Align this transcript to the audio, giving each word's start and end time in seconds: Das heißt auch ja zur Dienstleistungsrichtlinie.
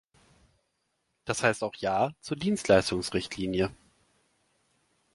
Das 1.25 1.43
heißt 1.43 1.63
auch 1.63 1.75
ja 1.75 2.11
zur 2.21 2.35
Dienstleistungsrichtlinie. 2.35 3.69